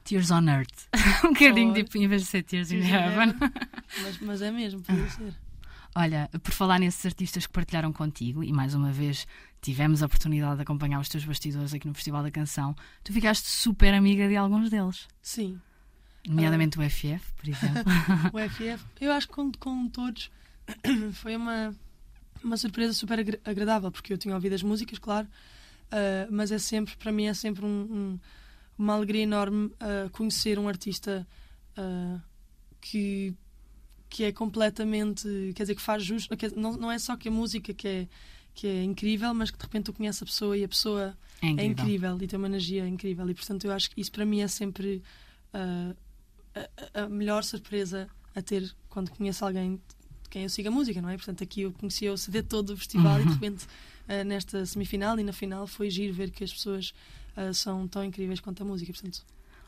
Tears 0.05 0.31
on 0.31 0.49
Earth. 0.49 0.88
um 1.25 1.33
bocadinho 1.33 1.75
tipo, 1.75 1.99
em 1.99 2.09
vez 2.09 2.23
de 2.23 2.29
ser 2.29 2.43
Tears 2.43 2.71
in 2.71 2.81
Tears 2.81 2.90
in 2.90 2.95
Heaven. 2.95 3.35
Mas, 4.02 4.19
mas 4.21 4.43
é 4.43 4.52
mesmo, 4.52 4.81
podia 4.83 5.11
ser. 5.11 5.35
Olha, 5.95 6.31
por 6.45 6.52
falar 6.52 6.79
nesses 6.79 7.05
artistas 7.05 7.47
que 7.47 7.52
partilharam 7.52 7.93
contigo, 7.93 8.45
e 8.45 8.52
mais 8.52 8.75
uma 8.75 8.93
vez 8.93 9.26
tivemos 9.61 10.02
a 10.02 10.07
oportunidade 10.07 10.57
de 10.57 10.62
acompanhar 10.62 11.00
os 11.00 11.09
teus 11.09 11.25
bastidores 11.25 11.75
aqui 11.75 11.88
no 11.88 11.95
Festival 11.95 12.23
da 12.23 12.31
Canção, 12.31 12.75
tu 13.02 13.12
ficaste 13.12 13.49
super 13.49 13.93
amiga 13.93 14.29
de 14.29 14.37
alguns 14.37 14.71
deles, 14.71 15.09
Sim. 15.21 15.61
nomeadamente 16.26 16.79
o 16.79 16.83
FF, 16.88 17.33
por 17.37 17.49
exemplo. 17.49 17.83
o 18.33 18.49
FF. 18.49 18.85
Eu 19.00 19.11
acho 19.11 19.26
que 19.26 19.35
com, 19.35 19.50
com 19.52 19.88
todos 19.88 20.31
foi 21.14 21.35
uma, 21.35 21.75
uma 22.42 22.56
surpresa 22.56 22.92
super 22.92 23.18
agra- 23.20 23.40
agradável, 23.44 23.90
porque 23.92 24.12
eu 24.12 24.18
tinha 24.18 24.35
ouvido 24.35 24.54
as 24.54 24.62
músicas, 24.62 24.99
claro, 24.99 25.26
ah, 25.90 26.26
mas 26.30 26.50
é 26.52 26.59
sempre, 26.59 26.97
para 26.97 27.11
mim, 27.12 27.26
é 27.26 27.35
sempre 27.35 27.64
um- 27.64 27.68
um- 27.68 28.20
uma 28.78 28.94
alegria 28.94 29.23
enorme 29.23 29.70
ah, 29.80 30.09
conhecer 30.12 30.59
um 30.59 30.68
artista 30.68 31.26
ah, 31.76 32.18
que, 32.80 33.35
que 34.09 34.25
é 34.25 34.32
completamente, 34.32 35.26
quer 35.54 35.62
dizer, 35.64 35.75
que 35.75 35.82
faz 35.82 36.02
justo, 36.04 36.35
dizer, 36.35 36.56
não, 36.56 36.73
não 36.76 36.90
é 36.90 36.99
só 36.99 37.16
que 37.16 37.28
a 37.28 37.30
música 37.32 37.73
que 37.75 37.87
é, 37.88 38.09
que 38.54 38.66
é 38.66 38.82
incrível, 38.82 39.32
mas 39.35 39.50
que 39.50 39.59
de 39.59 39.62
repente 39.64 39.85
tu 39.85 39.92
conheces 39.92 40.23
a 40.23 40.26
pessoa 40.26 40.56
e 40.56 40.64
a 40.64 40.68
pessoa 40.68 41.16
É 41.42 41.47
incrível. 41.47 41.62
é 41.62 41.64
incrível 41.66 42.18
e 42.23 42.26
tem 42.26 42.37
uma 42.38 42.49
energia 42.49 42.87
incrível 42.88 43.28
e 43.30 43.35
portanto 43.35 43.64
eu 43.64 43.73
acho 43.73 43.90
que 43.90 44.00
isso 44.00 44.11
para 44.11 44.25
mim 44.26 44.40
é 44.40 44.49
sempre 44.49 45.02
a, 45.52 45.94
a- 47.02 47.09
melhor 47.09 47.44
surpresa 47.44 48.09
a 48.35 48.42
ter 48.42 48.75
quando 48.88 49.11
conheço 49.12 49.44
alguém 49.44 49.80
quem 50.30 50.44
eu 50.44 50.49
sigo 50.49 50.68
a 50.68 50.70
música, 50.70 51.02
não 51.02 51.08
é? 51.10 51.16
Portanto 51.16 51.42
aqui 51.44 51.62
eu 51.62 51.72
conheci 51.72 52.08
o 52.08 52.16
CD 52.16 52.42
todo 52.42 52.68
do 52.68 52.76
festival 52.76 53.20
e 53.20 53.25
de 53.26 53.32
repente 53.32 53.66
ah, 54.08 54.25
nesta 54.25 54.64
semifinal 54.64 55.18
e 55.18 55.22
na 55.25 55.32
final 55.32 55.66
foi 55.66 55.90
giro 55.90 56.14
ver 56.14 56.30
que 56.30 56.44
as 56.44 56.52
pessoas 56.52 56.94
ah, 57.37 57.52
são 57.52 57.87
tão 57.88 58.04
incríveis 58.04 58.40
quanto 58.40 58.62
a 58.62 58.66
música, 58.66 58.92
portanto 58.92 59.22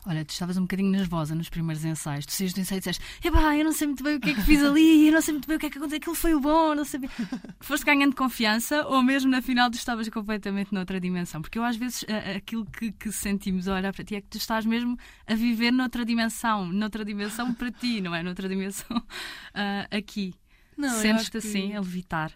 Olha, 0.05 0.25
tu 0.25 0.31
estavas 0.31 0.57
um 0.57 0.63
bocadinho 0.63 0.91
nervosa 0.91 1.33
nos 1.33 1.47
primeiros 1.47 1.85
ensaios. 1.85 2.25
Tu 2.25 2.33
saías 2.33 2.51
do 2.51 2.59
ensaio 2.59 2.79
e 2.79 2.81
disseste: 2.81 3.01
Epá, 3.23 3.55
eu 3.55 3.63
não 3.63 3.71
sei 3.71 3.87
muito 3.87 4.03
bem 4.03 4.17
o 4.17 4.19
que 4.19 4.31
é 4.31 4.33
que 4.33 4.41
fiz 4.41 4.61
ali, 4.61 5.07
eu 5.07 5.13
não 5.13 5.21
sei 5.21 5.33
muito 5.33 5.47
bem 5.47 5.55
o 5.55 5.59
que 5.61 5.67
é 5.67 5.69
que 5.69 5.77
aconteceu, 5.77 5.97
aquilo 5.97 6.13
foi 6.15 6.35
o 6.35 6.41
bom, 6.41 6.75
não 6.75 6.83
sabia. 6.83 7.09
Foste 7.61 7.85
ganhando 7.85 8.13
confiança 8.13 8.85
ou 8.85 9.01
mesmo 9.01 9.31
na 9.31 9.41
final 9.41 9.71
tu 9.71 9.75
estavas 9.75 10.09
completamente 10.09 10.73
noutra 10.73 10.99
dimensão? 10.99 11.41
Porque 11.41 11.57
eu 11.57 11.63
às 11.63 11.77
vezes 11.77 12.03
a- 12.09 12.35
aquilo 12.35 12.65
que, 12.65 12.91
que 12.91 13.13
sentimos 13.13 13.67
olhar 13.67 13.93
para 13.93 14.03
ti 14.03 14.15
é 14.15 14.19
que 14.21 14.27
tu 14.27 14.37
estás 14.37 14.65
mesmo 14.65 14.97
a 15.25 15.35
viver 15.35 15.71
noutra 15.71 16.03
dimensão, 16.03 16.65
noutra 16.67 17.05
dimensão 17.05 17.53
para 17.53 17.71
ti, 17.71 18.01
não 18.01 18.13
é? 18.13 18.21
Noutra 18.21 18.49
dimensão 18.49 19.01
ah, 19.53 19.87
aqui. 19.95 20.33
Não, 20.77 21.01
Sentes-te 21.01 21.31
que- 21.31 21.37
assim, 21.37 21.73
a 21.73 21.79
levitar. 21.79 22.31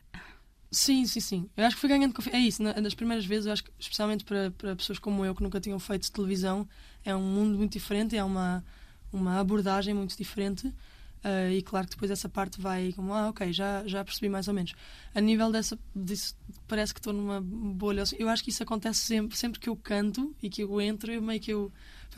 Sim, 0.69 1.05
sim, 1.05 1.19
sim. 1.21 1.49
Eu 1.55 1.65
acho 1.65 1.75
que 1.77 1.79
fui 1.79 1.89
ganhando 1.89 2.13
confiança. 2.13 2.37
É 2.37 2.41
isso, 2.41 2.61
na- 2.61 2.73
das 2.73 2.93
primeiras 2.93 3.25
vezes, 3.25 3.45
eu 3.45 3.53
acho 3.53 3.63
que, 3.63 3.71
especialmente 3.79 4.25
para, 4.25 4.51
para 4.51 4.75
pessoas 4.75 4.99
como 4.99 5.23
eu 5.23 5.33
que 5.33 5.41
nunca 5.41 5.59
tinham 5.61 5.79
feito 5.79 6.11
televisão, 6.11 6.67
é 7.05 7.15
um 7.15 7.21
mundo 7.21 7.57
muito 7.57 7.71
diferente, 7.71 8.17
é 8.17 8.23
uma, 8.23 8.63
uma 9.11 9.39
abordagem 9.39 9.93
muito 9.93 10.17
diferente. 10.17 10.73
ah, 11.23 11.49
e 11.51 11.61
claro 11.61 11.87
que 11.87 11.93
depois 11.95 12.11
essa 12.11 12.27
parte 12.29 12.59
vai 12.61 12.93
como, 12.93 13.13
ah, 13.13 13.29
ok, 13.29 13.51
já, 13.51 13.85
já 13.87 14.03
percebi 14.05 14.29
mais 14.29 14.47
ou 14.47 14.53
menos. 14.53 14.73
A 15.15 15.19
nível 15.21 15.51
dessa, 15.51 15.77
disso, 15.95 16.35
parece 16.67 16.93
que 16.93 16.99
estou 16.99 17.11
numa 17.13 17.41
bolha. 17.41 18.03
Eu 18.19 18.29
acho 18.29 18.43
que 18.43 18.49
isso 18.49 18.61
acontece 18.61 18.99
sempre, 18.99 19.37
sempre 19.37 19.59
que 19.59 19.67
eu 19.69 19.75
canto 19.75 20.35
e 20.43 20.49
que 20.49 20.61
eu 20.63 20.79
entro, 20.81 21.11
eu 21.11 21.21
meio 21.21 21.39
que 21.39 21.51
eu. 21.51 21.71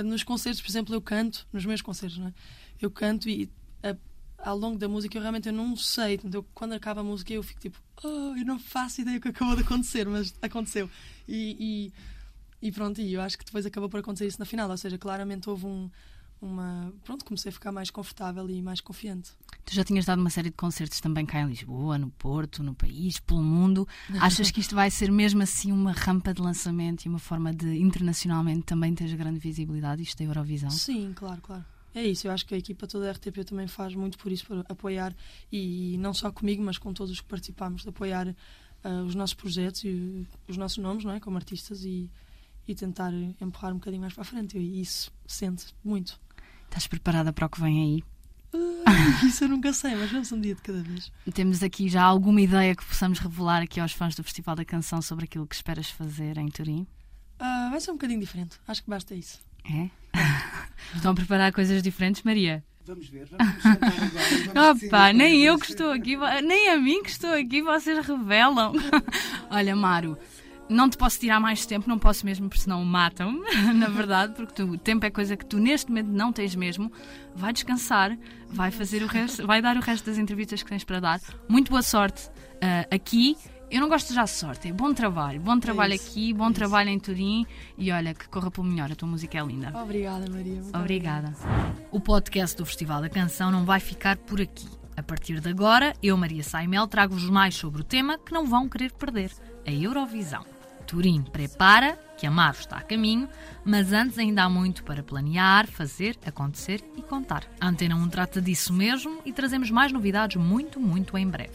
Nos 0.03 0.23
concertos, 0.23 0.61
por 0.61 0.69
exemplo, 0.69 0.93
eu 0.95 1.01
canto, 1.01 1.47
nos 1.53 1.65
meus 1.65 1.81
concertos, 1.81 2.17
não 2.17 2.27
é? 2.27 2.33
Eu 2.81 2.89
canto 2.91 3.29
e 3.29 3.49
a- 3.83 3.95
ao 4.43 4.57
longo 4.57 4.77
da 4.77 4.87
música 4.87 5.17
eu 5.17 5.21
realmente 5.21 5.47
eu 5.47 5.53
não 5.53 5.75
sei. 5.75 6.19
Quando 6.53 6.73
acaba 6.73 7.01
a 7.01 7.03
música 7.03 7.33
eu 7.33 7.43
fico 7.43 7.59
tipo, 7.59 7.79
oh, 8.03 8.35
eu 8.37 8.45
não 8.45 8.59
faço 8.59 9.01
ideia 9.01 9.19
do 9.19 9.21
que 9.21 9.29
acabou 9.29 9.55
de 9.55 9.63
acontecer, 9.63 10.07
mas 10.07 10.33
aconteceu. 10.41 10.89
E, 11.27 11.91
e, 12.61 12.67
e 12.67 12.71
pronto, 12.71 13.01
e 13.01 13.13
eu 13.13 13.21
acho 13.21 13.37
que 13.37 13.45
depois 13.45 13.65
acabou 13.65 13.89
por 13.89 13.99
acontecer 13.99 14.27
isso 14.27 14.39
na 14.39 14.45
final. 14.45 14.69
Ou 14.69 14.77
seja, 14.77 14.97
claramente 14.97 15.49
houve 15.49 15.65
um, 15.65 15.89
uma. 16.41 16.93
Pronto, 17.03 17.25
comecei 17.25 17.49
a 17.49 17.53
ficar 17.53 17.71
mais 17.71 17.89
confortável 17.89 18.49
e 18.49 18.61
mais 18.61 18.81
confiante. 18.81 19.31
Tu 19.65 19.75
já 19.75 19.83
tinhas 19.83 20.05
dado 20.05 20.19
uma 20.19 20.29
série 20.29 20.49
de 20.49 20.55
concertos 20.55 20.99
também 20.99 21.25
cá 21.25 21.41
em 21.41 21.47
Lisboa, 21.47 21.97
no 21.97 22.09
Porto, 22.11 22.63
no 22.63 22.73
país, 22.73 23.19
pelo 23.19 23.43
mundo. 23.43 23.87
Achas 24.19 24.49
que 24.51 24.61
isto 24.61 24.73
vai 24.73 24.89
ser 24.89 25.11
mesmo 25.11 25.41
assim 25.41 25.71
uma 25.71 25.91
rampa 25.91 26.33
de 26.33 26.41
lançamento 26.41 27.05
e 27.05 27.09
uma 27.09 27.19
forma 27.19 27.53
de 27.53 27.77
internacionalmente 27.77 28.63
também 28.63 28.95
teres 28.95 29.13
grande 29.13 29.39
visibilidade, 29.39 30.01
isto 30.01 30.17
da 30.17 30.23
Eurovisão? 30.23 30.69
Sim, 30.69 31.13
claro, 31.13 31.41
claro. 31.41 31.65
É 31.93 32.03
isso, 32.03 32.27
eu 32.27 32.31
acho 32.31 32.45
que 32.45 32.53
a 32.53 32.57
equipa 32.57 32.85
toda 32.87 33.05
da 33.05 33.11
RTP 33.11 33.43
também 33.45 33.67
faz 33.67 33.95
muito 33.95 34.17
por 34.17 34.31
isso, 34.31 34.45
por 34.45 34.65
apoiar, 34.69 35.15
e 35.51 35.97
não 35.99 36.13
só 36.13 36.31
comigo, 36.31 36.61
mas 36.61 36.77
com 36.77 36.93
todos 36.93 37.11
os 37.11 37.21
que 37.21 37.27
participamos, 37.27 37.81
de 37.81 37.89
apoiar 37.89 38.35
ah, 38.83 39.03
os 39.05 39.15
nossos 39.15 39.33
projetos 39.33 39.83
e 39.83 40.25
os 40.47 40.57
nossos 40.57 40.77
nomes, 40.77 41.03
não 41.03 41.13
é? 41.13 41.19
Como 41.19 41.37
artistas 41.37 41.83
e, 41.83 42.09
e 42.67 42.75
tentar 42.75 43.11
empurrar 43.41 43.71
um 43.71 43.77
bocadinho 43.77 44.01
mais 44.01 44.13
para 44.13 44.21
a 44.21 44.25
frente. 44.25 44.57
E 44.57 44.81
isso 44.81 45.11
sente 45.25 45.67
muito. 45.83 46.19
Estás 46.65 46.87
preparada 46.87 47.33
para 47.33 47.47
o 47.47 47.49
que 47.49 47.59
vem 47.59 47.81
aí? 47.81 48.03
Ah, 48.85 49.25
isso 49.25 49.43
eu 49.43 49.49
nunca 49.49 49.73
sei, 49.73 49.95
mas 49.95 50.11
vamos 50.11 50.31
um 50.31 50.39
dia 50.39 50.55
de 50.55 50.61
cada 50.61 50.81
vez. 50.81 51.11
Temos 51.33 51.61
aqui 51.61 51.89
já 51.89 52.03
alguma 52.03 52.41
ideia 52.41 52.75
que 52.75 52.85
possamos 52.85 53.19
revelar 53.19 53.61
aqui 53.61 53.79
aos 53.79 53.91
fãs 53.91 54.15
do 54.15 54.23
Festival 54.23 54.55
da 54.55 54.65
Canção 54.65 55.01
sobre 55.01 55.25
aquilo 55.25 55.45
que 55.45 55.55
esperas 55.55 55.89
fazer 55.89 56.37
em 56.37 56.47
Turim? 56.47 56.87
Ah, 57.37 57.69
vai 57.71 57.79
ser 57.79 57.91
um 57.91 57.95
bocadinho 57.95 58.19
diferente, 58.19 58.59
acho 58.67 58.83
que 58.83 58.89
basta 58.89 59.13
isso. 59.15 59.39
É? 59.65 59.89
Estão 60.95 61.11
a 61.11 61.15
preparar 61.15 61.51
coisas 61.53 61.81
diferentes, 61.81 62.23
Maria? 62.23 62.63
Vamos 62.85 63.07
ver, 63.07 63.27
vamos 63.27 63.65
agora. 63.65 64.53
vamos 64.53 64.83
Opa, 64.85 65.13
nem 65.13 65.43
eu 65.43 65.59
que 65.59 65.71
estou 65.71 65.91
aqui, 65.91 66.17
nem 66.43 66.69
a 66.69 66.77
mim 66.77 67.03
que 67.03 67.09
estou 67.11 67.31
aqui, 67.33 67.61
vocês 67.61 68.05
revelam. 68.05 68.73
Olha, 69.51 69.75
Mário, 69.75 70.17
não 70.67 70.89
te 70.89 70.97
posso 70.97 71.19
tirar 71.19 71.39
mais 71.39 71.65
tempo, 71.65 71.87
não 71.87 71.99
posso 71.99 72.25
mesmo, 72.25 72.49
porque 72.49 72.63
senão 72.63 72.83
matam-me, 72.83 73.41
na 73.73 73.89
verdade, 73.89 74.33
porque 74.33 74.53
tu- 74.53 74.71
o 74.71 74.77
tempo 74.77 75.05
é 75.05 75.11
coisa 75.11 75.37
que 75.37 75.45
tu 75.45 75.57
neste 75.59 75.89
momento 75.89 76.07
não 76.07 76.33
tens 76.33 76.55
mesmo. 76.55 76.91
Vai 77.35 77.53
descansar, 77.53 78.17
vai 78.47 78.71
fazer 78.71 79.03
o 79.03 79.07
resto, 79.07 79.45
vai 79.45 79.61
dar 79.61 79.77
o 79.77 79.81
resto 79.81 80.05
das 80.05 80.17
entrevistas 80.17 80.63
que 80.63 80.69
tens 80.69 80.83
para 80.83 80.99
dar. 80.99 81.19
Muito 81.47 81.69
boa 81.69 81.81
sorte 81.83 82.29
ah, 82.61 82.87
aqui. 82.93 83.37
Eu 83.71 83.81
não 83.81 83.87
gosto 83.87 84.07
de 84.07 84.15
já 84.15 84.25
sorte, 84.25 84.67
é 84.67 84.73
bom 84.73 84.93
trabalho. 84.93 85.39
Bom 85.39 85.59
trabalho 85.59 85.93
isso, 85.93 86.09
aqui, 86.09 86.33
bom 86.33 86.51
trabalho 86.51 86.89
em 86.89 86.99
Turim 86.99 87.45
e 87.77 87.91
olha 87.91 88.15
que 88.15 88.27
corra 88.27 88.49
pelo 88.49 88.65
melhor. 88.65 88.91
A 88.91 88.95
tua 88.95 89.07
música 89.07 89.37
é 89.37 89.43
linda. 89.43 89.71
Obrigada, 89.79 90.25
Maria. 90.27 90.55
Muito 90.55 90.75
Obrigada. 90.75 91.33
O 91.91 91.99
podcast 91.99 92.57
do 92.57 92.65
Festival 92.65 92.99
da 92.99 93.09
Canção 93.09 93.51
não 93.51 93.65
vai 93.65 93.79
ficar 93.79 94.17
por 94.17 94.41
aqui. 94.41 94.67
A 94.97 95.03
partir 95.03 95.39
de 95.39 95.49
agora, 95.49 95.93
eu, 96.01 96.17
Maria 96.17 96.43
Saimel, 96.43 96.87
trago-vos 96.87 97.29
mais 97.29 97.55
sobre 97.55 97.81
o 97.81 97.83
tema 97.83 98.17
que 98.17 98.33
não 98.33 98.47
vão 98.47 98.67
querer 98.67 98.91
perder: 98.91 99.31
a 99.65 99.71
Eurovisão. 99.71 100.43
Turim 100.89 101.21
prepara, 101.21 101.99
que 102.17 102.25
Amaro 102.25 102.57
está 102.57 102.77
a 102.77 102.81
caminho, 102.81 103.29
mas 103.63 103.93
antes 103.93 104.17
ainda 104.17 104.43
há 104.43 104.49
muito 104.49 104.83
para 104.83 105.03
planear, 105.03 105.67
fazer, 105.67 106.17
acontecer 106.25 106.83
e 106.97 107.03
contar. 107.03 107.43
A 107.61 107.67
Antena 107.67 107.95
1 107.95 108.09
trata 108.09 108.41
disso 108.41 108.73
mesmo 108.73 109.21
e 109.23 109.31
trazemos 109.31 109.69
mais 109.69 109.91
novidades 109.91 110.41
muito, 110.41 110.79
muito 110.79 111.15
em 111.15 111.27
breve. 111.27 111.53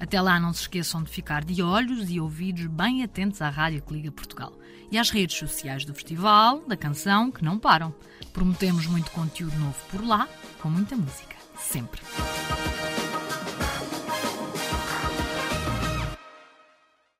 Até 0.00 0.20
lá, 0.20 0.38
não 0.38 0.52
se 0.52 0.60
esqueçam 0.60 1.02
de 1.02 1.10
ficar 1.10 1.44
de 1.44 1.60
olhos 1.60 2.08
e 2.08 2.20
ouvidos 2.20 2.66
bem 2.66 3.02
atentos 3.02 3.42
à 3.42 3.48
Rádio 3.48 3.82
que 3.82 3.92
Liga 3.92 4.12
Portugal 4.12 4.52
e 4.92 4.96
às 4.96 5.10
redes 5.10 5.36
sociais 5.36 5.84
do 5.84 5.92
festival, 5.92 6.60
da 6.60 6.76
canção, 6.76 7.32
que 7.32 7.44
não 7.44 7.58
param. 7.58 7.92
Prometemos 8.32 8.86
muito 8.86 9.10
conteúdo 9.10 9.58
novo 9.58 9.76
por 9.90 10.06
lá, 10.06 10.28
com 10.62 10.70
muita 10.70 10.96
música, 10.96 11.34
sempre. 11.58 12.00